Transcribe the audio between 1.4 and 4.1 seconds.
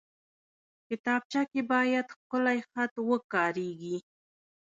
کې باید ښکلی خط وکارېږي